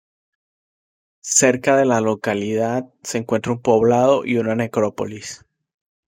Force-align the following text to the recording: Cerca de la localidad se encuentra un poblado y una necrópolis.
Cerca 1.21 1.77
de 1.77 1.85
la 1.85 2.01
localidad 2.01 2.91
se 3.03 3.19
encuentra 3.19 3.51
un 3.51 3.61
poblado 3.61 4.25
y 4.25 4.37
una 4.37 4.55
necrópolis. 4.55 5.45